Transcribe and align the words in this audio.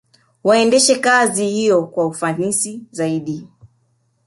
Waendeshe 0.43 0.95
kazi 0.99 1.47
hiyo 1.47 1.87
kwa 1.87 2.07
ufanisi 2.07 2.81
zaidi 2.91 3.47